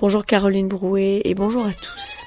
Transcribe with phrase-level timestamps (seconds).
[0.00, 2.22] Bonjour Caroline Brouet et bonjour à tous.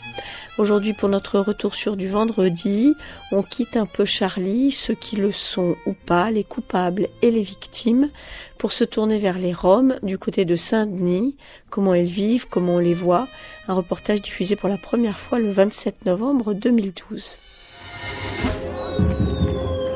[0.57, 2.93] Aujourd'hui pour notre retour sur du vendredi,
[3.31, 7.41] on quitte un peu Charlie, ceux qui le sont ou pas, les coupables et les
[7.41, 8.09] victimes,
[8.57, 11.37] pour se tourner vers les Roms du côté de Saint-Denis,
[11.69, 13.29] comment ils vivent, comment on les voit,
[13.69, 17.39] un reportage diffusé pour la première fois le 27 novembre 2012.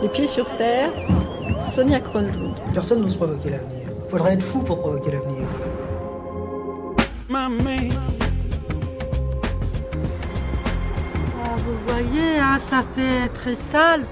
[0.01, 0.93] Les pieds sur terre,
[1.65, 2.55] Sonia Kronlund.
[2.73, 3.89] Personne n'ose provoquer l'avenir.
[4.09, 5.44] Faudrait être fou pour provoquer l'avenir.
[7.27, 7.37] Vous
[11.87, 14.05] voyez, hein, ça fait très sale,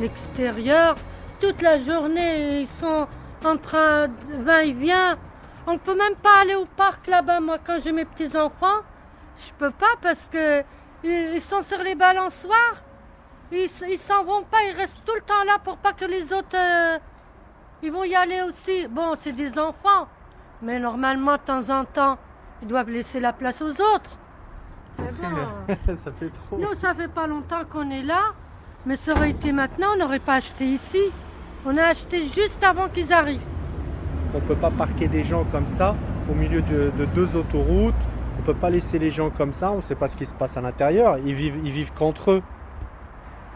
[0.00, 0.96] l'extérieur.
[1.40, 3.06] Toute la journée, ils sont
[3.44, 5.16] en train de va-et-vient.
[5.66, 8.82] On peut même pas aller au parc là-bas, moi, quand j'ai mes petits-enfants.
[9.36, 10.64] Je peux pas parce que
[11.04, 12.82] ils sont sur les balançoires.
[13.52, 16.32] Ils, ils s'en vont pas, ils restent tout le temps là pour pas que les
[16.32, 16.56] autres...
[16.56, 16.98] euh,
[17.82, 18.88] ils vont y aller aussi.
[18.88, 20.08] Bon, c'est des enfants.
[20.62, 22.18] Mais normalement, de temps en temps,
[22.62, 24.16] ils doivent laisser la place aux autres.
[24.98, 25.74] Mais bon,
[26.04, 26.58] ça fait trop.
[26.58, 28.20] nous, ça fait pas longtemps qu'on est là.
[28.86, 31.00] Mais ça aurait été maintenant, on n'aurait pas acheté ici.
[31.66, 33.40] On a acheté juste avant qu'ils arrivent.
[34.34, 35.94] On peut pas parquer des gens comme ça
[36.30, 37.94] au milieu de, de deux autoroutes.
[38.38, 39.72] On peut pas laisser les gens comme ça.
[39.72, 41.18] On sait pas ce qui se passe à l'intérieur.
[41.24, 42.42] Ils vivent, ils vivent qu'entre eux.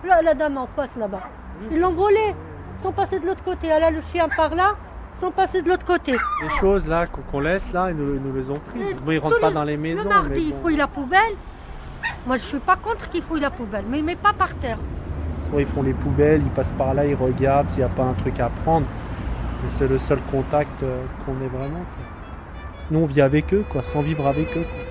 [0.04, 1.22] Là, la dame en face, là-bas.
[1.70, 2.34] Ils l'ont volé.
[2.78, 3.68] Ils sont passés de l'autre côté.
[3.68, 4.74] Elle a le chien par là.
[5.20, 6.12] Ils sont passés de l'autre côté.
[6.12, 8.96] Les choses là qu'on laisse là, ils nous, ils nous les ont prises.
[9.04, 10.02] Bon, ils rentrent tous pas les- dans les maisons.
[10.04, 11.34] Le mardi, mais la poubelle.
[12.26, 14.78] Moi, je suis pas contre qu'il fouille la poubelle, mais il met pas par terre.
[15.50, 18.04] Soit ils font les poubelles, ils passent par là, ils regardent s'il n'y a pas
[18.04, 18.86] un truc à prendre.
[19.66, 21.80] Et c'est le seul contact euh, qu'on ait vraiment.
[21.80, 22.04] quoi.
[22.90, 24.62] Nous on vit avec eux, quoi, sans vivre avec eux.
[24.64, 24.89] quoi.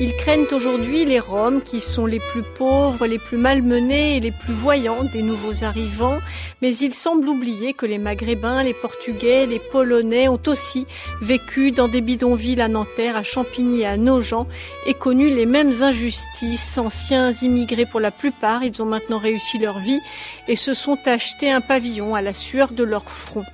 [0.00, 4.32] Ils craignent aujourd'hui les Roms qui sont les plus pauvres, les plus malmenés et les
[4.32, 6.18] plus voyants des nouveaux arrivants,
[6.62, 10.88] mais ils semblent oublier que les Maghrébins, les Portugais, les Polonais ont aussi
[11.22, 14.46] vécu dans des bidonvilles à Nanterre, à Champigny et à Nogent
[14.88, 16.76] et connu les mêmes injustices.
[16.76, 20.00] Anciens immigrés pour la plupart, ils ont maintenant réussi leur vie
[20.48, 23.44] et se sont achetés un pavillon à la sueur de leur front.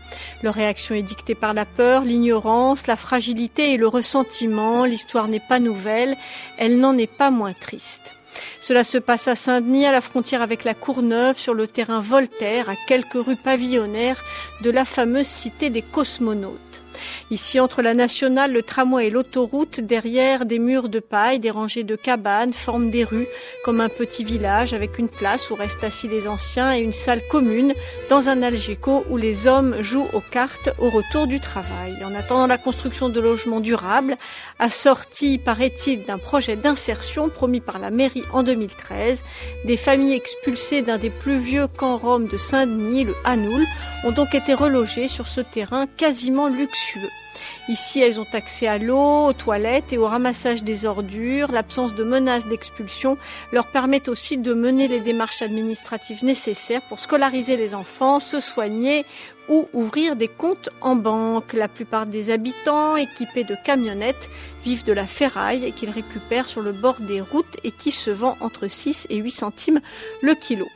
[0.43, 4.87] Leur réaction est dictée par la peur, l'ignorance, la fragilité et le ressentiment.
[4.87, 6.17] L'histoire n'est pas nouvelle,
[6.59, 8.15] elle n'en est pas moins triste.
[8.61, 12.69] Cela se passe à Saint-Denis, à la frontière avec la Courneuve, sur le terrain Voltaire,
[12.69, 14.23] à quelques rues pavillonnaires
[14.63, 16.83] de la fameuse cité des cosmonautes.
[17.31, 21.85] Ici, entre la nationale, le tramway et l'autoroute, derrière des murs de paille, des rangées
[21.85, 23.27] de cabanes forment des rues,
[23.65, 27.23] comme un petit village avec une place où restent assis les anciens et une salle
[27.29, 27.75] commune
[28.09, 31.95] dans un algéco où les hommes jouent aux cartes au retour du travail.
[32.05, 34.17] En attendant la construction de logements durables,
[34.59, 39.23] assorti, paraît-il, d'un projet d'insertion promis par la mairie en 2013,
[39.65, 43.65] des familles expulsées d'un des plus vieux camps roms de Saint-Denis, le Hanoul,
[44.05, 46.90] ont donc été relogées sur ce terrain quasiment luxueux.
[47.69, 51.53] Ici, elles ont accès à l'eau, aux toilettes et au ramassage des ordures.
[51.53, 53.17] L'absence de menaces d'expulsion
[53.53, 59.05] leur permet aussi de mener les démarches administratives nécessaires pour scolariser les enfants, se soigner
[59.49, 61.53] ou ouvrir des comptes en banque.
[61.53, 64.31] La plupart des habitants, équipés de camionnettes,
[64.65, 68.37] vivent de la ferraille qu'ils récupèrent sur le bord des routes et qui se vend
[68.41, 69.81] entre 6 et 8 centimes
[70.23, 70.67] le kilo.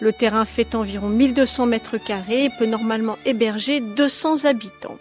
[0.00, 4.96] Le terrain fait environ 1200 mètres carrés et peut normalement héberger 200 habitants.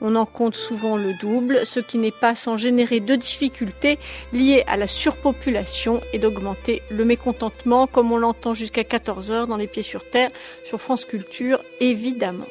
[0.00, 3.98] On en compte souvent le double, ce qui n'est pas sans générer de difficultés
[4.32, 9.56] liées à la surpopulation et d'augmenter le mécontentement, comme on l'entend jusqu'à 14 heures dans
[9.56, 10.30] Les Pieds sur Terre,
[10.64, 12.46] sur France Culture, évidemment.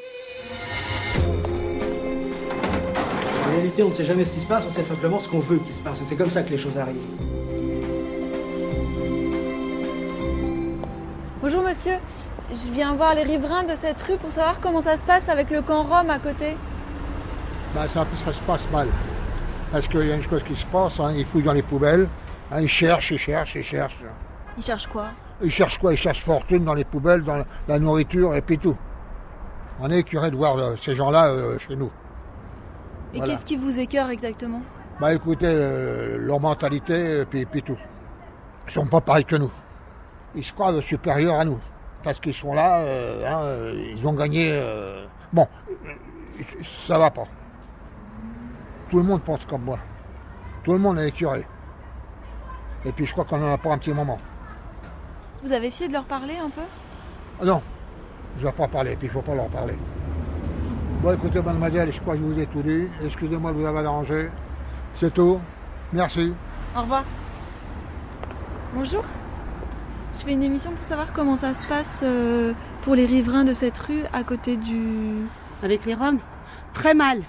[3.46, 5.40] En réalité, on ne sait jamais ce qui se passe, on sait simplement ce qu'on
[5.40, 5.98] veut qu'il se passe.
[6.08, 7.39] C'est comme ça que les choses arrivent.
[11.42, 11.94] Bonjour monsieur,
[12.52, 15.50] je viens voir les riverains de cette rue pour savoir comment ça se passe avec
[15.50, 16.58] le camp Rome à côté.
[17.74, 18.88] Ben, ça, ça se passe mal.
[19.72, 22.10] Parce qu'il y a une chose qui se passe, hein, ils fouillent dans les poubelles,
[22.52, 24.04] hein, ils cherchent, ils cherchent, ils cherchent.
[24.58, 25.08] Ils cherchent quoi?
[25.42, 25.94] Ils cherchent quoi?
[25.94, 28.76] Ils cherchent fortune dans les poubelles, dans la, la nourriture et puis tout.
[29.80, 31.92] On est curé de voir euh, ces gens-là euh, chez nous.
[33.14, 33.34] Et Voilà.
[33.34, 34.62] qu'est-ce qui vous écœure exactement?
[35.00, 37.78] Bah écoutez, euh, leur mentalité et puis, puis tout.
[38.68, 39.52] Ils sont pas pareils que nous.
[40.36, 41.60] Ils se croient supérieurs à nous.
[42.04, 44.50] Parce qu'ils sont là, euh, hein, euh, ils ont gagné.
[44.54, 45.48] euh, Bon,
[46.62, 47.26] ça va pas.
[48.90, 49.78] Tout le monde pense comme moi.
[50.64, 51.46] Tout le monde est curé.
[52.86, 54.18] Et puis je crois qu'on en a pour un petit moment.
[55.44, 56.62] Vous avez essayé de leur parler un peu?
[57.42, 57.62] Ah non,
[58.38, 59.76] je ne vais pas parler, puis je ne vais pas leur parler.
[61.02, 62.88] Bon écoutez mademoiselle, je crois que je vous ai tout dit.
[63.04, 64.30] Excusez-moi de vous avoir dérangé.
[64.94, 65.40] C'est tout.
[65.94, 66.34] Merci.
[66.76, 67.04] Au revoir.
[68.74, 69.04] Bonjour.
[70.20, 73.54] Je fais une émission pour savoir comment ça se passe euh, pour les riverains de
[73.54, 75.26] cette rue à côté du...
[75.64, 76.20] avec les Roms.
[76.74, 77.22] Très mal.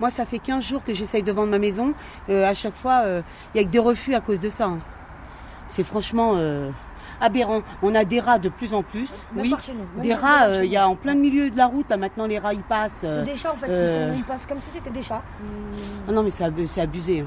[0.00, 1.94] Moi, ça fait 15 jours que j'essaye de vendre ma maison.
[2.28, 3.22] Euh, à chaque fois, il
[3.54, 4.66] n'y a que des refus à cause de ça.
[4.66, 4.80] hein.
[5.68, 6.70] C'est franchement euh,
[7.20, 7.62] aberrant.
[7.82, 9.24] On a des rats de plus en plus.
[9.32, 10.02] Même oui, chez nous.
[10.02, 11.88] Des rats, euh, il y a en plein milieu de la route.
[11.88, 13.02] Là, maintenant, les rats, ils passent.
[13.04, 15.02] euh, C'est des chats en fait, euh, ils, sont- ils passent comme si c'était des
[15.02, 15.22] chats.
[16.08, 16.44] ah non, mais c'est
[16.80, 17.20] abusé.
[17.20, 17.26] hein.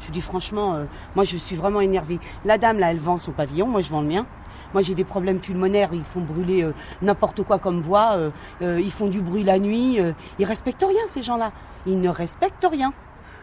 [0.00, 0.84] Je dis franchement, euh,
[1.14, 2.18] moi je suis vraiment énervée.
[2.44, 4.26] La dame là, elle vend son pavillon, moi je vends le mien.
[4.72, 6.72] Moi j'ai des problèmes pulmonaires, ils font brûler euh,
[7.02, 8.18] n'importe quoi comme bois,
[8.62, 9.98] euh, ils font du bruit la nuit,
[10.38, 11.52] ils respectent rien ces gens-là.
[11.86, 12.92] Ils ne respectent rien.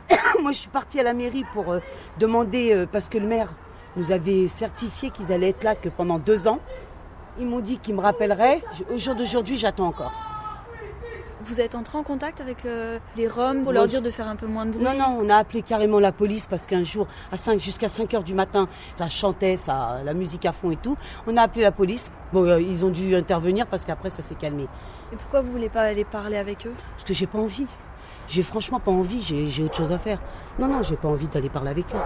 [0.41, 1.75] moi je suis partie à la mairie pour
[2.19, 3.53] demander, parce que le maire
[3.95, 6.59] nous avait certifié qu'ils allaient être là que pendant deux ans.
[7.39, 8.61] Ils m'ont dit qu'ils me rappelleraient.
[8.93, 10.32] Au jour d'aujourd'hui, j'attends encore.
[11.45, 13.73] Vous êtes entré en contact avec euh, les Roms pour Oui.
[13.73, 15.99] leur dire de faire un peu moins de bruit Non, non, on a appelé carrément
[15.99, 19.97] la police parce qu'un jour, à 5, jusqu'à 5 heures du matin, ça chantait, ça,
[20.05, 20.95] la musique à fond et tout.
[21.27, 22.11] On a appelé la police.
[22.31, 24.63] Bon, euh, ils ont dû intervenir parce qu'après, ça s'est calmé.
[25.11, 26.73] Et pourquoi vous voulez pas aller parler avec eux?
[26.95, 27.67] Parce que j'ai pas envie.
[28.29, 30.19] J'ai franchement pas envie, j'ai autre chose à faire.
[30.57, 31.99] Non, non, j'ai pas envie d'aller parler avec eux.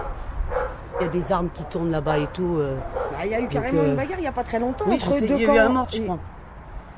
[1.00, 2.56] Il y a des armes qui tournent là-bas et tout.
[2.58, 2.76] euh.
[3.12, 4.84] Bah, Il y a eu carrément euh, une bagarre il n'y a pas très longtemps
[4.88, 5.54] Oui, je entre sais, deux il y a camps.
[5.54, 6.18] eu un mort, je Et- crois.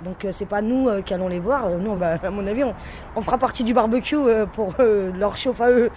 [0.04, 1.66] Donc euh, c'est pas nous euh, qui allons les voir.
[1.66, 2.74] Euh, Nous, bah, à mon avis, on,
[3.16, 5.90] on fera partie du barbecue euh, pour euh, leur chauffe à eux.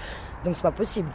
[0.45, 1.09] Donc c'est pas possible.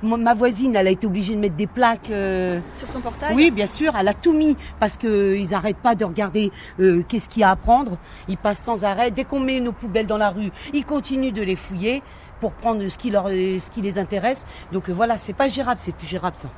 [0.00, 2.10] Ma voisine, elle a été obligée de mettre des plaques.
[2.10, 5.96] euh, Sur son portail Oui, bien sûr, elle a tout mis parce qu'ils n'arrêtent pas
[5.96, 7.96] de regarder euh, qu'est-ce qu'il y a à prendre.
[8.28, 9.10] Ils passent sans arrêt.
[9.10, 12.04] Dès qu'on met nos poubelles dans la rue, ils continuent de les fouiller
[12.38, 14.46] pour prendre ce qui, leur, ce qui les intéresse.
[14.70, 16.48] Donc euh, voilà, c'est pas gérable, c'est plus gérable ça.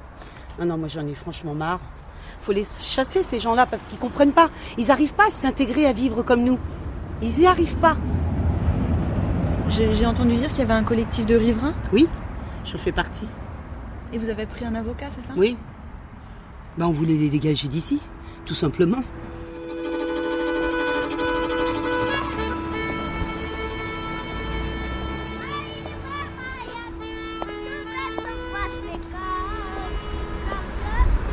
[0.59, 1.81] Non, non, moi j'en ai franchement marre.
[2.41, 4.51] Faut les chasser ces gens-là parce qu'ils comprennent pas.
[4.79, 6.59] Ils n'arrivent pas à s'intégrer, à vivre comme nous.
[7.23, 7.97] Ils n'y arrivent pas.
[9.69, 12.09] J'ai j'ai entendu dire qu'il y avait un collectif de riverains Oui,
[12.65, 13.27] j'en fais partie.
[14.13, 15.33] et vous avez pris un avocat, c'est ça?
[15.37, 15.57] Oui.
[16.79, 18.01] Ben, on voulait les dégager d'ici,
[18.47, 19.03] tout simplement.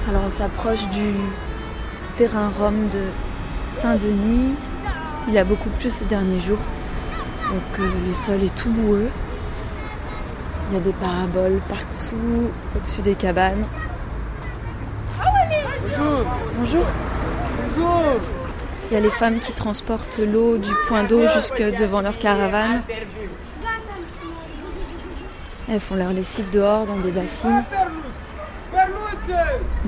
[0.09, 1.15] Alors on s'approche du
[2.15, 3.03] terrain Rome de
[3.71, 4.55] Saint-Denis.
[5.27, 6.59] Il a beaucoup plu ces derniers jours.
[7.49, 9.09] Donc euh, le sol est tout boueux.
[10.69, 12.17] Il y a des paraboles partout
[12.75, 13.65] au-dessus des cabanes.
[15.83, 16.25] Bonjour.
[16.57, 16.85] Bonjour.
[17.67, 18.21] Bonjour.
[18.89, 22.81] Il y a les femmes qui transportent l'eau du point d'eau jusque devant leur caravane.
[25.69, 27.65] Elles font leur lessive dehors dans des bassines.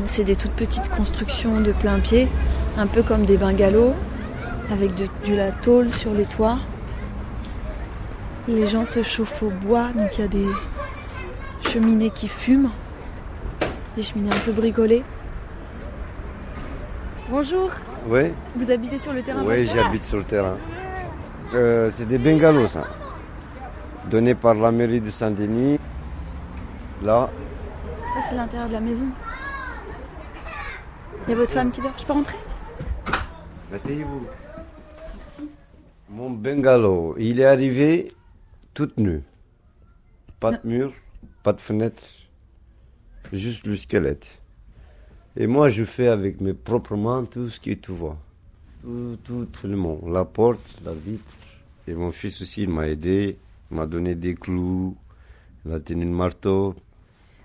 [0.06, 2.28] C'est des toutes petites constructions de plein pied,
[2.78, 3.94] un peu comme des bungalows,
[4.72, 6.60] avec de, de la tôle sur les toits.
[8.48, 10.48] Les gens se chauffent au bois, donc il y a des
[11.62, 12.72] cheminées qui fument,
[13.96, 15.04] des cheminées un peu bricolées.
[17.30, 17.69] Bonjour,
[18.07, 20.57] Oui, vous habitez sur le terrain oui, j'habite sur le terrain.
[21.54, 22.84] Euh, c'est des bungalows, ça.
[24.10, 25.80] Donnés par la mairie de Saint-Denis.
[27.04, 27.30] Là,
[28.16, 29.06] Ça, c'est l'intérieur de la maison.
[31.30, 31.94] Il y a votre femme qui dort.
[31.96, 32.38] Je peux rentrer?
[33.72, 34.26] Asseyez-vous.
[36.10, 38.12] Mon bungalow, il est arrivé
[38.74, 39.22] tout nu.
[40.40, 40.92] Pas de mur,
[41.44, 42.04] pas de fenêtre,
[43.31, 44.26] juste le squelette.
[45.38, 48.18] Et moi, je fais avec mes propres mains tout ce que tu vois.
[48.82, 50.12] Tout, tout, tout le monde.
[50.12, 51.32] La porte, la vitre.
[51.88, 53.38] Et mon fils aussi, il m'a aidé.
[53.70, 54.98] Il m'a donné des clous.
[55.64, 56.74] Il a tenu le marteau.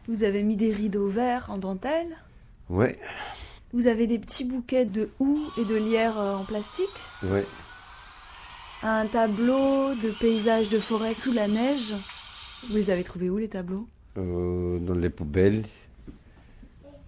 [0.08, 2.16] Vous avez mis des rideaux verts en dentelle?
[2.70, 2.96] Ouais,
[3.74, 6.86] Vous avez des petits bouquets de houx et de lierre euh, en plastique.
[7.24, 7.44] ouais.
[8.84, 11.92] Un tableau de paysages de forêt sous la neige.
[12.68, 13.88] Vous les avez trouvés où les tableaux?
[14.16, 15.64] Euh, dans les poubelles.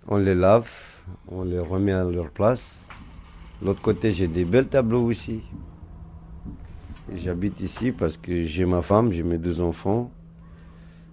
[0.09, 0.71] On les lave,
[1.29, 2.81] on les remet à leur place.
[3.63, 5.43] L'autre côté, j'ai des belles tableaux aussi.
[7.15, 10.11] J'habite ici parce que j'ai ma femme, j'ai mes deux enfants.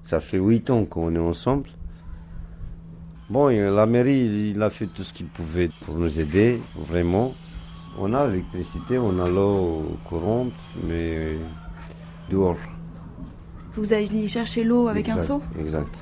[0.02, 1.70] Ça fait huit ans qu'on est ensemble.
[3.34, 7.34] Bon, la mairie, il a fait tout ce qu'il pouvait pour nous aider, vraiment.
[7.98, 10.54] On a l'électricité, on a l'eau courante,
[10.88, 11.38] mais
[12.30, 12.58] dehors.
[13.76, 15.42] Vous allez chercher l'eau avec un seau?
[15.60, 15.96] Exact.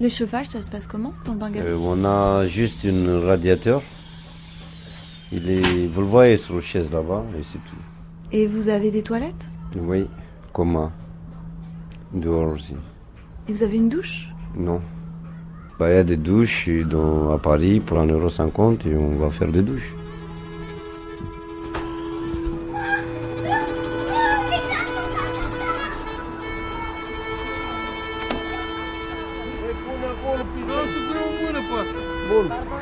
[0.00, 3.82] Le chauffage, ça se passe comment dans le bungalow Euh, on a juste un radiateur.
[5.32, 7.76] Il est, vous le voyez sur la chaise là-bas, et c'est tout.
[8.32, 9.50] Et vous avez des toilettes?
[9.78, 10.06] Oui,
[10.54, 10.90] commun.
[12.14, 12.74] Dehors aussi.
[13.48, 14.30] Et vous avez une douche?
[14.56, 14.80] Non.
[15.78, 19.48] Bah, Il y a des douches dans, à Paris pour 1,50€ et on va faire
[19.50, 19.92] des douches.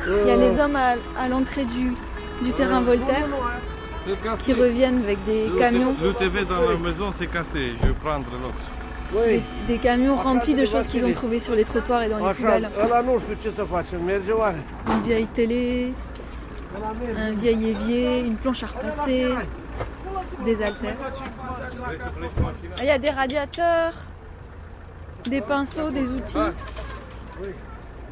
[0.07, 1.93] Il y a les hommes à, à l'entrée du,
[2.43, 3.25] du terrain Voltaire.
[4.43, 8.25] qui reviennent avec des camions, Le TV dans la maison c'est cassé, je vais prendre
[8.41, 8.72] l'autre.
[9.13, 12.33] Des, des camions remplis de choses qu'ils ont trouvées sur les trottoirs et dans les
[12.33, 12.69] poubelles.
[14.87, 15.93] Une vieille télé,
[17.17, 19.27] un vieil évier, une planche à repasser,
[20.45, 20.95] des haltères.
[22.77, 23.93] Ah, Il y a des radiateurs,
[25.25, 26.35] des pinceaux, des outils.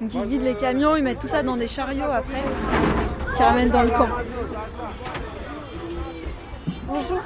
[0.02, 2.42] Donc ils vident les camions, ils mettent tout ça dans des chariots après,
[3.36, 4.08] qui ramènent dans le camp.
[6.88, 7.20] Bonjour.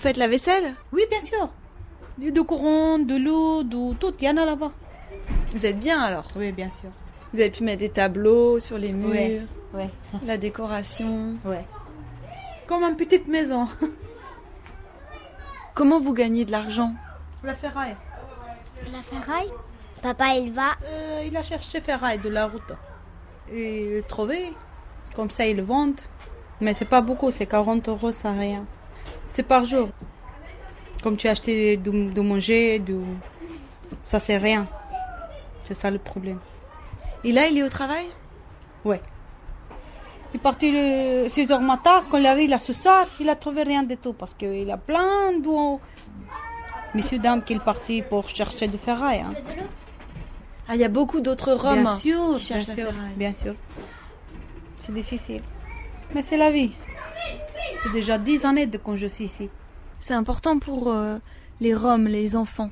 [0.00, 1.50] Vous faites la vaisselle Oui, bien sûr.
[2.16, 4.72] Du de courant, de l'eau, de tout, il y en a là-bas.
[5.52, 6.88] Vous êtes bien alors Oui, bien sûr.
[7.34, 9.42] Vous avez pu mettre des tableaux sur les murs, Ouais,
[9.74, 9.90] ouais.
[10.24, 11.36] la décoration.
[11.44, 11.66] Ouais.
[12.66, 13.68] Comme une petite maison.
[15.74, 16.94] Comment vous gagnez de l'argent
[17.44, 17.96] La ferraille.
[18.90, 19.50] La ferraille?
[20.00, 20.78] Papa, il va.
[20.82, 22.72] Euh, il a cherché ferraille de la route.
[23.52, 24.54] Et il trouvé.
[25.14, 25.66] Comme ça, ils le.
[26.62, 28.64] Mais c'est pas beaucoup, c'est 40 euros, ça rien.
[29.30, 29.88] C'est par jour.
[31.02, 33.00] Comme tu as acheté de, de manger, de...
[34.02, 34.66] ça c'est rien.
[35.62, 36.38] C'est ça le problème.
[37.24, 38.06] Et là, il est au travail?
[38.84, 39.00] Ouais.
[40.32, 43.34] Il est parti le 6 heures matin, quand il arrive là ce soir, il a
[43.36, 45.78] trouvé rien du tout parce qu'il a plein de
[46.94, 49.20] messieurs dames qui sont partis pour chercher de ferraille.
[49.26, 49.34] hein.
[50.68, 53.14] Ah, il y a beaucoup d'autres Roms Bien sûr, qui cherchent bien la sûr, ferraille.
[53.16, 53.54] bien sûr.
[54.76, 55.42] C'est difficile.
[56.14, 56.72] Mais c'est la vie.
[57.82, 59.48] C'est déjà 10 années de quand je suis ici.
[60.00, 61.18] C'est important pour euh,
[61.60, 62.70] les Roms, les enfants.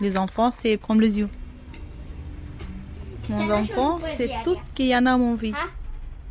[0.00, 1.28] Les enfants, c'est comme les yeux.
[3.28, 5.54] Mon enfant, c'est tout qu'il y en a mon vie.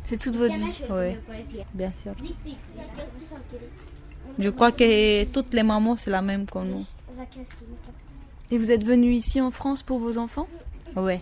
[0.04, 0.82] C'est toute votre vie.
[0.90, 1.16] Oui,
[1.72, 2.12] bien sûr.
[4.38, 6.86] Je crois que toutes les mamans, c'est la même comme nous.
[8.50, 10.48] Et vous êtes venu ici en France pour vos enfants?
[10.96, 11.20] Oui,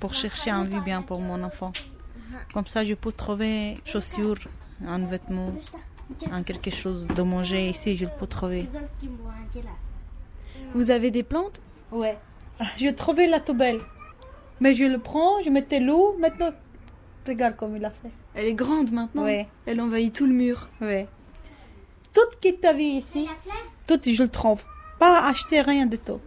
[0.00, 1.72] pour chercher un vie bien pour mon enfant.
[2.52, 4.38] Comme ça, je peux trouver chaussures,
[4.86, 5.52] un vêtement,
[6.30, 8.68] un quelque chose de manger ici, je le peux trouver.
[10.74, 11.60] Vous avez des plantes?
[11.90, 12.18] Ouais.
[12.78, 13.80] Je trouvais la toubelle.
[14.60, 16.50] Mais je le prends, je mettais l'eau, maintenant,
[17.26, 18.10] regarde comme il a fait.
[18.34, 19.24] Elle est grande maintenant.
[19.24, 19.48] Ouais.
[19.66, 20.68] Elle envahit tout le mur.
[20.80, 21.08] Ouais.
[22.12, 23.28] Tout qui t'a vu ici,
[23.86, 24.62] tout je le trouve.
[24.98, 26.20] Pas acheter rien de tout.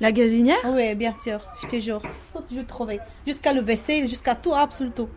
[0.00, 0.58] La gazinière?
[0.64, 2.02] Oui, bien sûr, je te jure.
[2.32, 2.98] Tout je trouvais.
[3.26, 5.08] Jusqu'à le vaisselle, jusqu'à tout, absolument tout.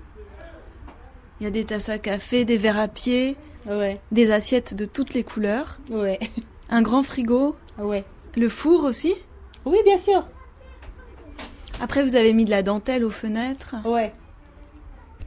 [1.40, 4.86] Il y a des tasses à café, des verres à pied, Ouais, des assiettes de
[4.86, 6.20] toutes les couleurs, ouais,
[6.70, 8.04] un grand frigo, ouais.
[8.36, 9.14] le four aussi.
[9.66, 10.26] Oui, bien sûr.
[11.82, 13.76] Après, vous avez mis de la dentelle aux fenêtres.
[13.84, 14.14] Ouais,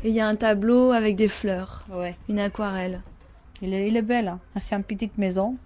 [0.05, 2.17] Et il y a un tableau avec des fleurs, ouais.
[2.29, 3.03] une aquarelle.
[3.61, 4.29] Il est, il est belle.
[4.29, 4.39] Hein.
[4.61, 5.57] C'est une petite maison.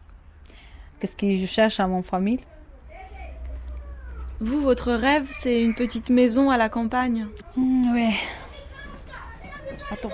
[0.98, 2.40] Qu'est-ce que je cherche à mon famille?
[4.40, 7.26] Vous, votre rêve, c'est une petite maison à la campagne.
[7.56, 8.14] Hmm, Ouais.
[9.90, 10.10] Attends.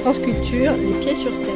[0.00, 1.54] France Culture, les pieds sur terre.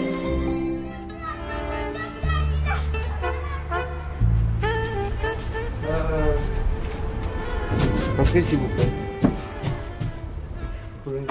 [8.19, 8.85] Entrez s'il vous plaît.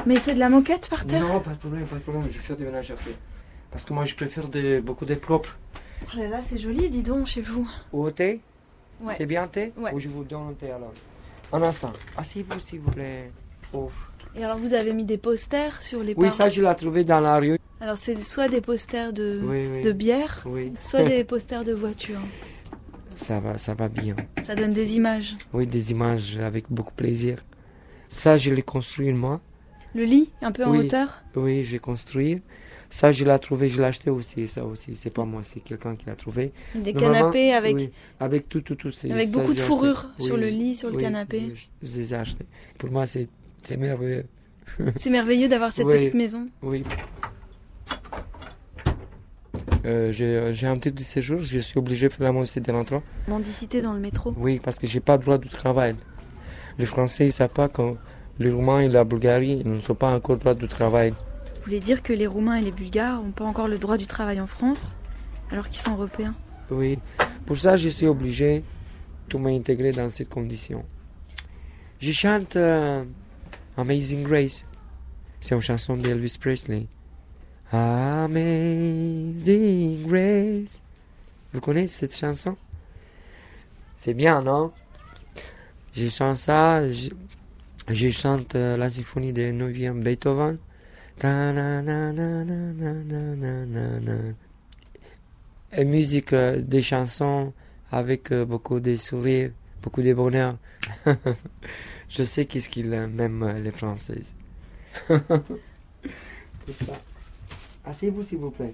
[0.05, 2.29] Mais c'est de la moquette par terre Non, pas de problème, pas de problème, je
[2.29, 3.11] vais faire du ménage après.
[3.71, 5.55] Parce que moi je préfère des, beaucoup de propres.
[6.13, 7.69] Oh là là, c'est joli, dis donc, chez vous.
[7.91, 8.41] Au thé
[9.01, 9.13] Ouais.
[9.17, 9.91] C'est bien thé Ouais.
[9.93, 10.93] Ou je vous donne un thé alors
[11.51, 11.91] Un instant.
[12.17, 13.31] Asseyez-vous s'il vous plaît.
[13.73, 13.89] Oh.
[14.35, 16.37] Et alors, vous avez mis des posters sur les Oui, parents.
[16.37, 17.57] ça je l'ai trouvé dans la rue.
[17.81, 19.81] Alors, c'est soit des posters de, Oui, oui.
[19.81, 20.73] de bière, Oui.
[20.79, 22.21] soit des posters de voitures.
[23.17, 24.15] Ça va, ça va bien.
[24.43, 25.35] Ça donne des images.
[25.53, 27.39] Oui, des images avec beaucoup plaisir.
[28.07, 29.41] Ça, je l'ai construit moi.
[29.95, 31.21] Le lit, un peu en hauteur.
[31.35, 32.41] Oui, j'ai construit.
[32.93, 34.47] Ça, je l'ai trouvé, je l'ai acheté aussi.
[34.47, 36.51] Ça aussi, c'est pas moi, c'est quelqu'un qui l'a trouvé.
[36.75, 38.91] Des canapés avec, oui, avec tout, tout, tout.
[39.09, 41.53] avec ça, beaucoup de fourrure sur le lit, sur le oui, canapé.
[41.55, 42.45] Je, je les ai achetés.
[42.77, 43.27] Pour moi, c'est
[43.77, 44.25] merveilleux.
[44.97, 46.47] C'est merveilleux d'avoir cette petite maison.
[46.61, 46.83] Oui.
[49.85, 52.71] Euh, j'ai j'ai un titre de séjour, je suis obligé de faire la moitié de
[52.71, 53.01] l'entrée.
[53.27, 54.35] Mendicité dans le métro.
[54.37, 55.95] Oui, parce que j'ai pas le droit de travail.
[56.77, 57.95] Les Français, ils savent pas que
[58.37, 61.13] les Roumains et la Bulgarie ils n'ont pas encore droit de travail.
[61.63, 64.05] Vous voulez dire que les Roumains et les Bulgares n'ont pas encore le droit du
[64.05, 64.97] travail en France,
[65.49, 66.35] alors qu'ils sont européens
[66.69, 66.99] Oui.
[67.45, 68.65] Pour ça, je suis obligé
[69.29, 70.83] de m'intégrer dans cette condition.
[72.01, 73.05] Je chante euh,
[73.77, 74.65] Amazing Grace.
[75.39, 76.85] C'est une chanson d'Elvis Presley.
[77.71, 79.25] Amazing
[80.05, 80.81] Grace.
[81.53, 82.57] Vous connaissez cette chanson?
[83.95, 84.73] C'est bien, non?
[85.93, 87.07] Je chante ça, je,
[87.87, 90.57] je chante euh, la symphonie de 9e Beethoven.
[95.75, 97.53] Et musique, euh, des chansons
[97.91, 99.51] avec euh, beaucoup de sourires,
[99.81, 100.57] beaucoup de bonheur.
[102.09, 104.21] Je sais qu'est-ce qu'ils euh, aiment, les Français.
[107.85, 108.73] Asseyez-vous, s'il vous plaît.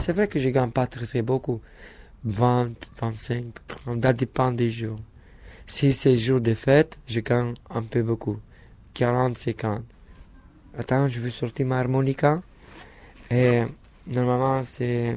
[0.00, 1.60] C'est vrai que je gagne pas très, très beaucoup.
[2.24, 4.98] 20, 25, 30, ça dépend des jours.
[5.66, 8.38] Si c'est jour de fête, je gagne un peu beaucoup.
[8.92, 9.82] 40, 50.
[10.76, 12.40] Attends, je vais sortir ma harmonica.
[13.30, 13.62] Et
[14.06, 15.16] normalement, c'est.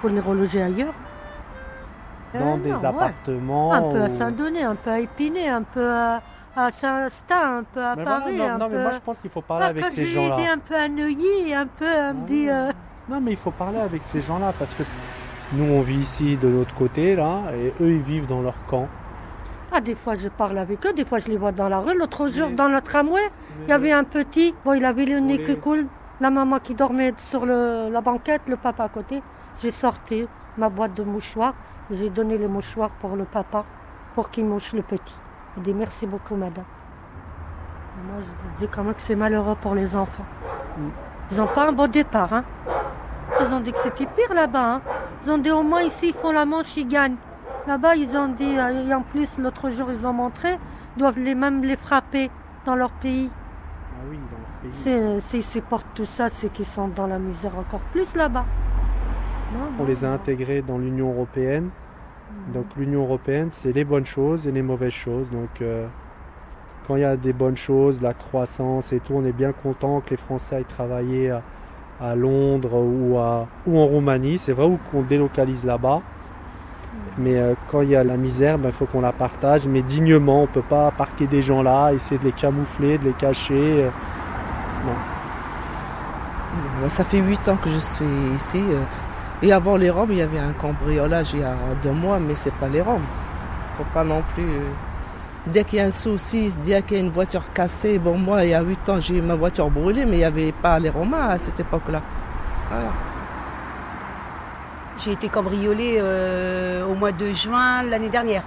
[0.00, 0.94] Faut les reloger ailleurs.
[2.32, 2.86] Dans Euh, des non, ouais.
[2.86, 3.72] appartements.
[3.72, 6.20] Un peu à Saint-Denis, un peu à Épinay, un peu à,
[6.56, 8.36] à Saint-Stin, un peu à Mais voilà, Paris.
[8.36, 8.82] non, un non, mais peu...
[8.82, 10.36] moi, je pense qu'il faut parler Ah, avec ces gens-là.
[10.52, 12.48] un peu à Neuilly, un peu, elle me dit...
[12.48, 12.70] euh,
[13.08, 14.84] Non, mais il faut parler avec ces gens-là parce que
[15.54, 18.86] nous, on vit ici de l'autre côté, là, et eux, ils vivent dans leur camp.
[19.72, 21.96] Ah, des fois, je parle avec eux, des fois, je les vois dans la rue.
[21.96, 23.20] L'autre jour, dans le tramway,
[23.64, 25.86] il y avait un petit, bon, il avait le nez qui coule,
[26.20, 29.20] la maman qui dormait sur le- la banquette, le papa à côté.
[29.62, 30.26] J'ai sorti
[30.56, 31.52] ma boîte de mouchoirs,
[31.90, 33.64] j'ai donné les mouchoirs pour le papa,
[34.14, 35.14] pour qu'il mouche le petit.
[35.56, 36.64] Il dit merci beaucoup, madame.
[36.64, 40.24] Et moi, je dis quand même que c'est malheureux pour les enfants.
[41.30, 42.44] Ils n'ont pas un beau départ, hein.
[43.38, 44.80] Ils ont dit que c'était pire là-bas, hein.
[45.24, 47.16] Ils ont dit au moins ici, ils font la manche, ils gagnent.
[47.66, 50.58] Là-bas, ils ont dit, euh, et en plus, l'autre jour, ils ont montré,
[50.96, 52.30] ils doivent les, même les frapper
[52.64, 53.30] dans leur pays.
[53.30, 55.20] Ah oui, dans leur pays.
[55.28, 58.46] S'ils supportent tout ça, c'est qu'ils sont dans la misère encore plus là-bas.
[59.52, 61.70] Non, On les a intégrés dans l'Union européenne.
[62.54, 65.28] Donc l'Union européenne, c'est les bonnes choses et les mauvaises choses.
[65.30, 65.86] Donc euh,
[66.86, 70.00] quand il y a des bonnes choses, la croissance et tout, on est bien content
[70.00, 71.42] que les Français aillent travailler à,
[72.00, 74.38] à Londres ou, à, ou en Roumanie.
[74.38, 76.02] C'est vrai ou qu'on délocalise là-bas.
[77.18, 79.82] Mais euh, quand il y a la misère, ben, il faut qu'on la partage, mais
[79.82, 80.38] dignement.
[80.40, 83.84] On ne peut pas parquer des gens là, essayer de les camoufler, de les cacher.
[83.84, 83.90] euh,
[84.86, 84.94] non.
[86.88, 88.62] Ça fait huit ans que je suis ici.
[89.42, 92.34] Et avant les Roms, il y avait un cambriolage il y a deux mois, mais
[92.34, 93.08] c'est pas les Roms.
[93.74, 94.44] Faut pas non plus.
[94.44, 94.72] euh,
[95.46, 98.44] Dès qu'il y a un souci, dès qu'il y a une voiture cassée, bon moi
[98.44, 100.78] il y a huit ans j'ai eu ma voiture brûlée, mais il n'y avait pas
[100.78, 102.02] les Romains à cette époque-là.
[102.68, 102.98] Voilà.
[104.98, 108.44] J'ai été cambriolée euh, au mois de juin l'année dernière.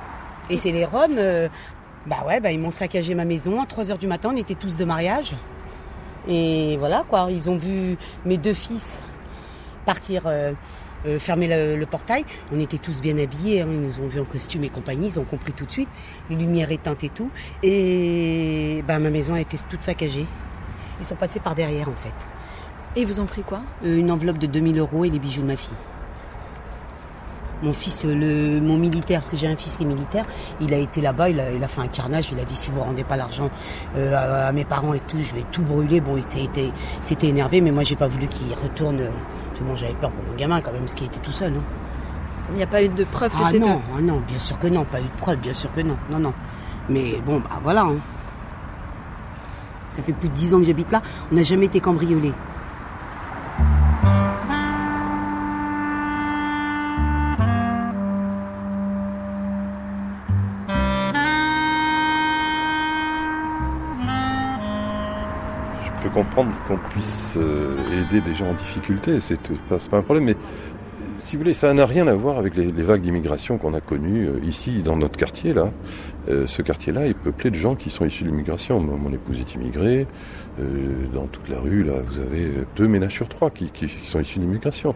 [0.49, 1.49] Et c'est les Roms, euh,
[2.05, 4.77] bah ouais, bah ils m'ont saccagé ma maison à 3h du matin, on était tous
[4.77, 5.31] de mariage.
[6.27, 9.01] Et voilà quoi, ils ont vu mes deux fils
[9.85, 10.53] partir euh,
[11.05, 12.25] euh, fermer le, le portail.
[12.53, 15.19] On était tous bien habillés, hein, ils nous ont vus en costume et compagnie, ils
[15.19, 15.89] ont compris tout de suite,
[16.29, 17.29] les lumières éteintes et tout.
[17.63, 20.25] Et bah ma maison a été toute saccagée.
[20.99, 22.13] Ils sont passés par derrière en fait.
[22.95, 23.61] Et ils vous ont pris quoi?
[23.83, 25.73] Euh, Une enveloppe de 2000 euros et les bijoux de ma fille.
[27.63, 30.25] Mon fils, euh, le, mon militaire, parce que j'ai un fils qui est militaire,
[30.59, 32.69] il a été là-bas, il a, il a fait un carnage, il a dit si
[32.69, 33.49] vous rendez pas l'argent
[33.95, 36.01] euh, à, à mes parents et tout, je vais tout brûler.
[36.01, 36.71] Bon, il s'était
[37.27, 38.99] énervé, mais moi j'ai pas voulu qu'il retourne.
[39.01, 39.09] euh,
[39.63, 41.53] bon, j'avais peur pour mon gamin quand même, parce qu'il était tout seul.
[41.53, 41.61] Hein.
[42.51, 44.59] Il n'y a pas eu de preuve que Ah c'est non, ah non, bien sûr
[44.59, 46.33] que non, pas eu de preuve, bien sûr que non, non, non.
[46.89, 47.83] Mais bon, bah voilà.
[47.83, 47.95] hein.
[49.89, 52.31] Ça fait plus de 10 ans que j'habite là, on n'a jamais été cambriolé.
[66.35, 70.35] Qu'on puisse euh, aider des gens en difficulté, c'est tout- pas, pas un problème, mais
[71.23, 74.27] si vous voulez, ça n'a rien à voir avec les, vagues d'immigration qu'on a connues
[74.27, 75.71] euh, ici, dans notre quartier, là.
[76.29, 78.79] Euh, ce quartier-là est peuplé de gens qui sont issus de l'immigration.
[78.79, 80.05] Mon, épouse est immigrée.
[80.59, 83.71] Euh, dans toute la rue, là, vous avez euh, deux ménages sur trois qui,
[84.03, 84.95] sont issus de l'immigration.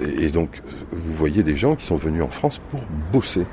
[0.00, 2.80] Et, et donc, euh, vous voyez des gens qui sont venus en France pour
[3.12, 3.46] bosser.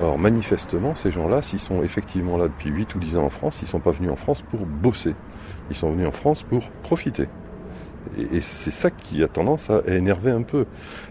[0.00, 3.58] Or, manifestement, ces gens-là, s'ils sont effectivement là depuis 8 ou 10 ans en France,
[3.60, 5.14] ils ne sont pas venus en France pour bosser.
[5.70, 7.28] Ils sont venus en France pour profiter.
[8.18, 10.66] Et, c'est ça qui a tendance à énerver un peu.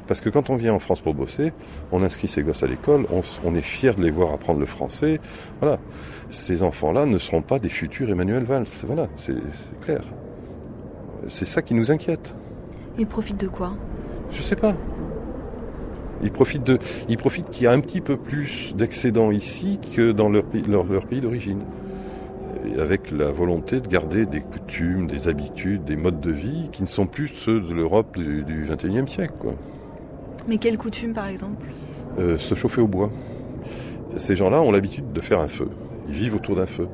[0.08, 1.54] Parce que quand on vient en France pour bosser,
[1.91, 3.06] on inscrit ses gosses à l'école,
[3.43, 5.19] on, est fier de les voir apprendre le français.
[5.60, 5.80] Voilà.
[6.30, 8.65] Ces enfants-là ne seront pas des futurs Emmanuel Valls.
[8.86, 9.36] Voilà, c'est
[9.82, 10.02] clair.
[11.28, 12.36] C'est ça qui nous inquiète.
[12.98, 13.76] Ils profitent de quoi?
[14.32, 14.76] Je sais pas.
[16.24, 20.12] Ils profitent de, ils profitent qu'il y a un petit peu plus d'excédents ici que
[20.12, 21.62] dans leur pays, leur, leur pays d'origine.
[22.80, 26.88] Avec la volonté de garder des coutumes, des habitudes, des modes de vie qui ne
[26.88, 29.34] sont plus ceux de l'Europe du, du 21e siècle.
[29.39, 29.54] Quoi.
[30.47, 31.65] Mais quelle coutume par exemple?
[32.19, 33.12] Euh, se chauffer au bois.
[34.17, 35.67] Ces gens-là ont l'habitude de faire un feu.
[36.08, 36.88] Ils vivent autour d'un feu.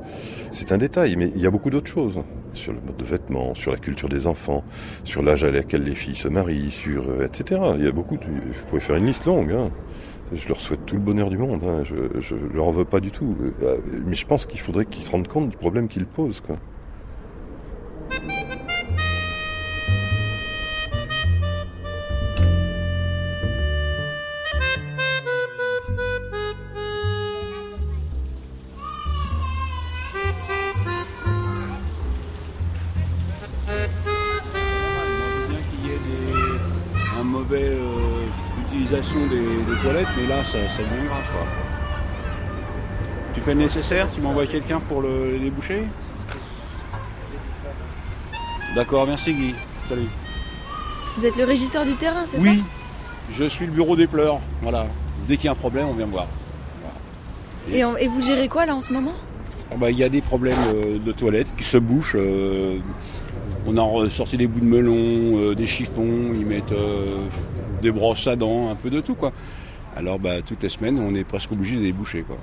[0.50, 2.18] C'est un détail, mais il y a beaucoup d'autres choses.
[2.54, 4.64] Sur le mode de vêtements, sur la culture des enfants,
[5.04, 7.60] sur l'âge à laquelle les filles se marient, sur euh, etc.
[7.78, 8.16] Il y a beaucoup.
[8.16, 8.24] De...
[8.24, 9.52] Vous pouvez faire une liste longue.
[9.52, 9.70] hein.
[10.34, 11.62] Je leur souhaite tout le bonheur du monde.
[11.64, 11.82] hein.
[11.84, 13.36] Je, je leur en veux pas du tout.
[13.62, 16.40] Euh, Mais je pense qu'il faudrait qu'ils se rendent compte du problème qu'ils posent.
[40.52, 41.28] Ça, ça devient grave.
[41.32, 41.46] Quoi.
[43.34, 45.84] Tu fais le nécessaire Tu m'envoies quelqu'un pour le, déboucher?
[48.74, 49.54] D'accord, merci Guy.
[49.88, 50.08] Salut.
[51.16, 52.62] Vous êtes le régisseur du terrain, c'est Oui,
[53.30, 54.40] je suis le bureau des pleurs.
[54.62, 54.86] Voilà.
[55.26, 56.26] Dès qu'il y a un problème, on vient me voir.
[57.70, 59.14] ça et, vous gérez quoi là en ce moment?
[59.70, 62.16] Ah bah, Il y a des problèmes euh, de toilettes qui se bouchent.
[62.18, 62.78] euh,
[63.66, 66.74] on a sorti des bouts de melon, euh, des chiffons, ils mettent
[67.80, 69.32] des brosses à dents, un peu de tout quoi.
[69.96, 72.38] Alors bah, toutes les semaines, on est presque obligé de les boucher quoi.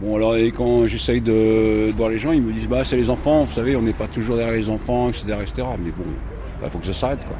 [0.00, 3.10] Bon alors et quand j'essaye de, voir les gens, ils me disent bah c'est les
[3.10, 5.38] enfants, vous savez, on n'est pas toujours derrière les enfants, etc.
[5.40, 5.68] etc.
[5.82, 6.04] Mais bon,
[6.62, 7.36] il faut que ça s'arrête quoi.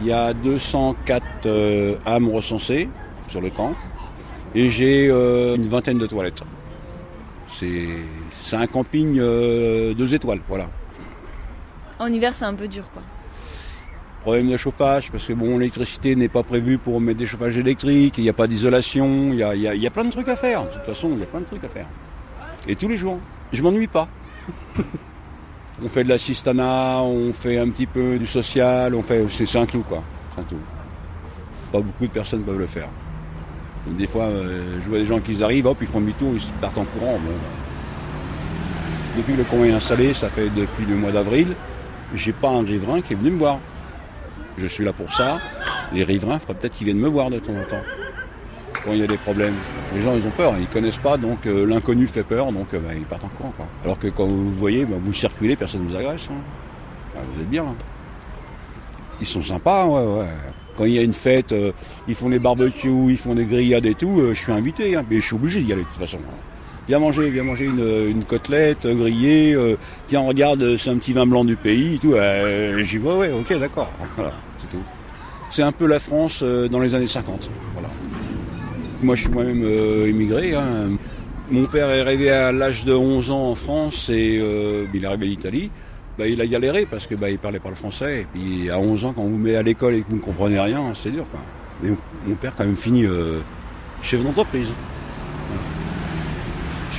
[0.00, 2.88] Il y a 204 euh, âmes recensées
[3.28, 3.74] sur le camp
[4.54, 6.42] et j'ai euh, une vingtaine de toilettes.
[7.48, 7.88] C'est
[8.42, 10.70] c'est un camping euh, deux étoiles, voilà.
[11.98, 13.02] En hiver, c'est un peu dur quoi.
[14.22, 18.18] Problème de chauffage, parce que bon, l'électricité n'est pas prévue pour mettre des chauffages électriques,
[18.18, 20.64] il n'y a pas d'isolation, il y a, y a- plein de trucs à faire.
[20.64, 21.86] De toute façon, il y a plein de trucs à faire.
[22.68, 23.18] Et tous les jours.
[23.52, 24.06] Je m'ennuie pas.
[25.82, 29.24] on fait de l'assistanat, on fait un petit peu du social, on fait.
[29.30, 30.02] C'est un tout quoi.
[30.36, 30.56] Un tout.
[31.72, 32.88] Pas beaucoup de personnes peuvent le faire.
[33.86, 36.76] Des fois, euh, je vois des gens qui arrivent, hop, ils font demi-tour, ils partent
[36.76, 37.18] en courant.
[39.16, 41.54] Depuis que le camp est installé, ça fait depuis le mois d'avril,
[42.14, 43.58] j'ai pas un riverain qui est venu me voir.
[44.58, 45.40] Je suis là pour ça.
[45.92, 47.82] Les riverains, il peut-être qu'ils viennent me voir de temps en temps.
[48.84, 49.54] Quand il y a des problèmes.
[49.94, 52.78] Les gens, ils ont peur, ils connaissent pas, donc euh, l'inconnu fait peur, donc euh,
[52.78, 53.52] bah, ils partent en courant.
[53.84, 56.28] Alors que quand vous voyez, bah, vous circulez, personne ne vous agresse.
[56.30, 56.34] hein.
[57.16, 57.72] Ah, vous êtes bien là.
[59.20, 60.28] Ils sont sympas, ouais, ouais.
[60.76, 61.72] Quand il y a une fête, euh,
[62.08, 65.16] ils font des barbecues, ils font des grillades et tout, je suis invité, hein, mais
[65.16, 66.18] je suis obligé d'y aller de toute façon.
[66.88, 69.76] Viens manger, viens manger une, une côtelette euh, grillée, euh,
[70.08, 72.14] tiens regarde, euh, c'est un petit vin blanc du pays et tout.
[72.14, 73.90] Euh, J'y vais, ouais, ok, d'accord.
[74.16, 74.82] Voilà, c'est tout.
[75.50, 77.50] C'est un peu la France euh, dans les années 50.
[77.74, 77.88] Voilà.
[79.02, 80.54] Moi je suis moi-même euh, immigré.
[80.54, 80.90] hein.
[81.50, 84.34] Mon père est arrivé à l'âge de 11 ans en France et
[84.94, 85.70] il est arrivé d'Italie.
[86.18, 88.20] Bah, il a galéré parce que bah, il parlait pas le français.
[88.20, 90.20] Et puis à 11 ans, quand on vous met à l'école et que vous ne
[90.20, 91.24] comprenez rien, c'est dur.
[91.30, 91.40] Quoi.
[91.82, 91.90] Mais
[92.26, 93.40] mon père quand même fini euh,
[94.02, 94.68] chef d'entreprise.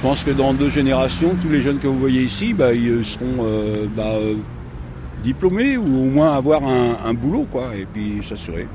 [0.02, 3.06] Je pense que dans deux générations, tous les jeunes que vous voyez ici, bah, ils
[3.06, 4.34] seront euh, bah, euh,
[5.24, 8.68] diplômés ou au moins avoir un, boulot, quoi, et puis s'assurer.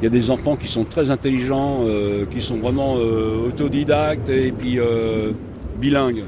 [0.00, 4.52] Il y a des enfants qui sont très intelligents, euh, qui sont vraiment autodidactes et
[4.52, 4.78] puis
[5.76, 6.24] bilingues.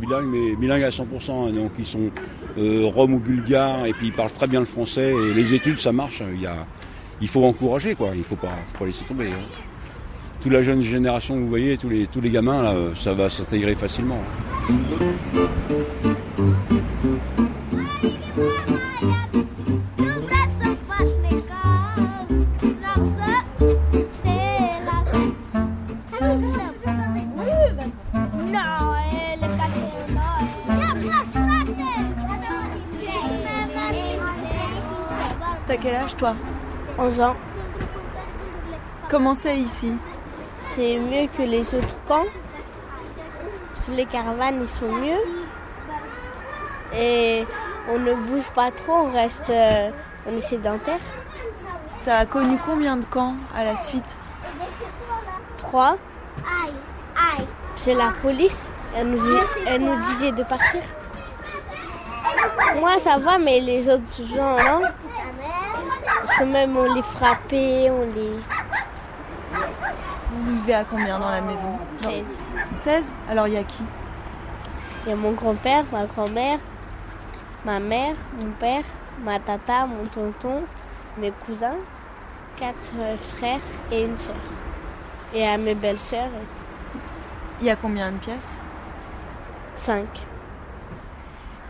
[0.00, 1.04] Bilingues, mais bilingues à 100%.
[1.30, 2.10] hein, donc ils sont
[2.56, 5.12] roms ou bulgares et puis ils parlent très bien le français.
[5.12, 6.22] Et les études, ça marche.
[6.22, 6.66] A,
[7.20, 8.12] il faut encourager, quoi.
[8.14, 9.26] Il ne faut pas, faut pas laisser tomber.
[9.26, 9.67] hein.
[10.40, 13.74] Toute la jeune génération, vous voyez, tous les, tous les gamins, là, ça va s'intégrer
[13.74, 14.18] facilement.
[35.66, 36.34] T'as quel âge toi?
[36.96, 37.36] 11 ans.
[39.10, 39.92] Comment c'est ici?
[40.74, 42.26] C'est mieux que les autres camps.
[43.90, 45.20] Les caravanes, ils sont mieux.
[46.94, 47.46] Et
[47.88, 49.90] on ne bouge pas trop, on reste, euh,
[50.26, 51.00] on est sédentaire.
[52.04, 54.16] T'as connu combien de camps à la suite?
[55.56, 55.96] Trois.
[57.76, 58.70] C'est la police.
[58.94, 59.22] Elle nous,
[59.66, 60.82] elle nous disait de partir.
[62.80, 64.80] Moi, ça va, mais les autres gens, non.
[66.04, 68.36] Parce que même on les frappait, on les...
[70.38, 72.26] Vous vivez à combien dans la maison 16.
[72.78, 73.82] 16 Alors il y a qui
[75.04, 76.58] Il y a mon grand-père, ma grand-mère,
[77.64, 78.84] ma mère, mon père,
[79.24, 80.62] ma tata, mon tonton,
[81.18, 81.76] mes cousins,
[82.56, 84.36] quatre euh, frères et une sœur.
[85.34, 86.30] Et à mes belles-sœurs,
[87.60, 88.58] Il y a combien de pièces
[89.76, 90.06] 5.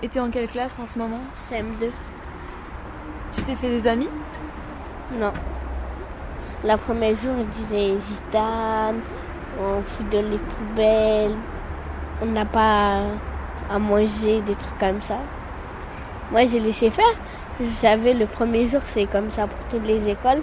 [0.03, 1.91] Et t'es en quelle classe en ce moment CM2.
[3.35, 4.11] Tu t'es fait des amis
[5.19, 5.33] Non.
[6.65, 9.01] La première jour, ils disaient gitane,
[9.61, 11.37] on fout dans les poubelles,
[12.21, 13.03] on n'a pas
[13.71, 15.19] à manger, des trucs comme ça.
[16.33, 17.15] Moi, j'ai laissé faire.
[17.61, 20.43] Je savais, le premier jour, c'est comme ça pour toutes les écoles.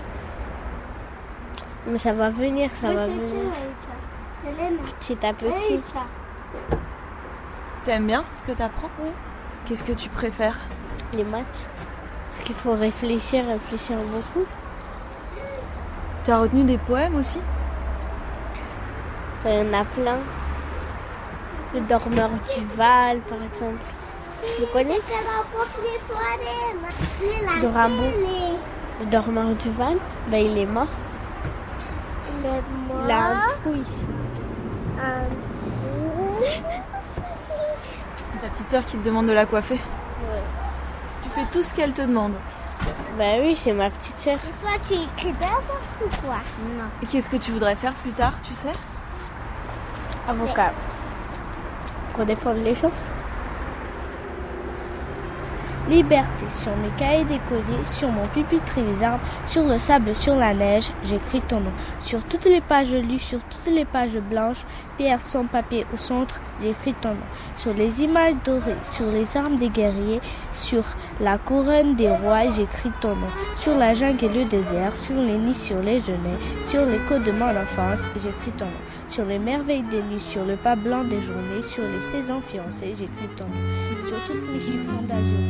[1.87, 3.51] Mais ça va venir, ça va venir.
[4.99, 5.81] Petit à petit.
[7.83, 9.09] T'aimes bien ce que t'apprends Oui.
[9.65, 10.59] Qu'est-ce que tu préfères
[11.15, 11.45] Les maths.
[12.31, 14.45] Parce qu'il faut réfléchir, réfléchir beaucoup.
[16.25, 17.39] T'as retenu des poèmes aussi
[19.45, 20.17] Il y en a plein.
[21.71, 23.77] Le dormeur du Val, par exemple.
[24.41, 24.99] Tu le connais
[27.61, 28.11] De Rimbaud.
[29.01, 29.97] Le dormeur du Val,
[30.29, 30.87] ben, il est mort.
[32.43, 34.05] Il a un trou ici.
[38.33, 39.79] Et ta petite sœur qui te demande de la coiffer
[41.21, 42.33] Tu fais tout ce qu'elle te demande
[43.17, 44.35] Ben oui, c'est ma petite sœur.
[44.35, 46.37] Et toi, tu écris d'abord ou quoi?
[46.77, 46.85] Non.
[47.01, 48.73] Et qu'est-ce que tu voudrais faire plus tard, tu sais?
[50.27, 50.73] Avocat.
[52.13, 52.91] Pour défendre les choses.
[55.87, 60.35] Liberté sur mes cahiers décodés, sur mon pupitre et les arbres, sur le sable, sur
[60.35, 61.71] la neige, j'écris ton nom.
[61.99, 64.65] Sur toutes les pages lues, sur toutes les pages blanches,
[64.97, 67.27] pierre sans papier au centre, j'écris ton nom.
[67.55, 70.21] Sur les images dorées, sur les armes des guerriers,
[70.53, 70.83] sur
[71.19, 73.27] la couronne des rois, j'écris ton nom.
[73.55, 77.31] Sur la jungle et le désert, sur les nids, sur les genêts, sur l'écho de
[77.31, 78.71] mon enfance, j'écris ton nom.
[79.07, 82.95] Sur les merveilles des nuits, sur le pas blanc des journées, sur les saisons fiancées,
[82.97, 84.07] j'écris ton nom.
[84.07, 85.45] Sur toutes mes chiffons d'azur.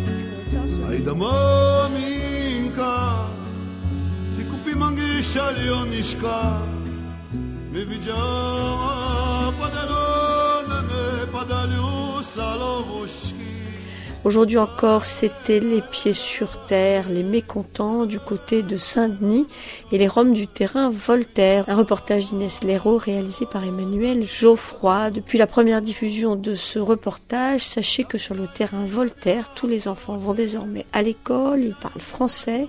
[14.25, 19.45] Aujourd'hui encore, c'était les pieds sur terre, les mécontents du côté de Saint-Denis
[19.91, 21.65] et les Roms du terrain Voltaire.
[21.67, 25.11] Un reportage d'Inès Léraud réalisé par Emmanuel Geoffroy.
[25.11, 29.87] Depuis la première diffusion de ce reportage, sachez que sur le terrain Voltaire, tous les
[29.87, 32.67] enfants vont désormais à l'école, ils parlent français,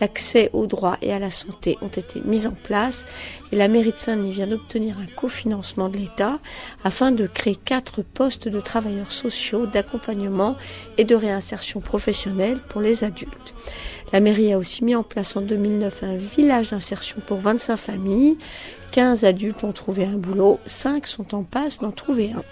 [0.00, 3.06] l'accès aux droits et à la santé ont été mis en place
[3.52, 6.38] et la mairie de Saint-Denis vient d'obtenir un cofinancement de l'État
[6.84, 10.56] afin de créer quatre postes de travailleurs sociaux, d'accompagnement
[10.98, 13.54] et de réinsertion professionnelle pour les adultes.
[14.12, 18.38] La mairie a aussi mis en place en 2009 un village d'insertion pour 25 familles.
[18.90, 22.42] 15 adultes ont trouvé un boulot, 5 sont en passe d'en trouver un.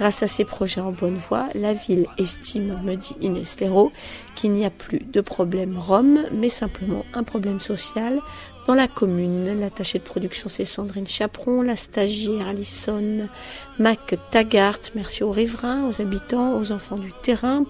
[0.00, 3.58] Grâce à ces projets en bonne voie, la ville estime, me dit Inès
[4.34, 8.18] qu'il n'y a plus de problème rome, mais simplement un problème social
[8.66, 9.60] dans la commune.
[9.60, 13.28] L'attachée de production, c'est Sandrine Chaperon, la stagiaire Alison
[13.78, 14.78] Mac Taggart.
[14.94, 17.64] Merci aux riverains, aux habitants, aux enfants du terrain,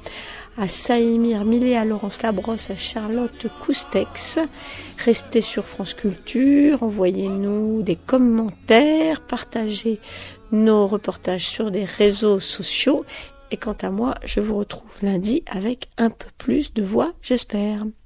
[0.57, 4.39] à Saïmir Millet, à Laurence Labrosse, à Charlotte Coustex.
[5.05, 9.99] Restez sur France Culture, envoyez-nous des commentaires, partagez
[10.53, 13.05] nos reportages sur des réseaux sociaux.
[13.51, 17.85] Et quant à moi, je vous retrouve lundi avec un peu plus de voix, j'espère.